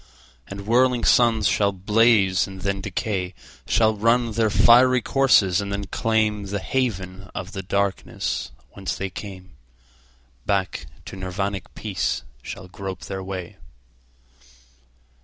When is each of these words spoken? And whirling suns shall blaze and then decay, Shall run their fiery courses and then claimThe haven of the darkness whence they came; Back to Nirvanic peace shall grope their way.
And 0.47 0.65
whirling 0.65 1.03
suns 1.03 1.47
shall 1.47 1.71
blaze 1.71 2.47
and 2.47 2.61
then 2.61 2.81
decay, 2.81 3.35
Shall 3.67 3.95
run 3.95 4.31
their 4.31 4.49
fiery 4.49 4.99
courses 5.03 5.61
and 5.61 5.71
then 5.71 5.85
claimThe 5.85 6.59
haven 6.59 7.29
of 7.35 7.51
the 7.51 7.61
darkness 7.61 8.51
whence 8.71 8.95
they 8.95 9.11
came; 9.11 9.51
Back 10.43 10.87
to 11.05 11.15
Nirvanic 11.15 11.65
peace 11.75 12.23
shall 12.41 12.67
grope 12.67 13.01
their 13.05 13.21
way. 13.21 13.57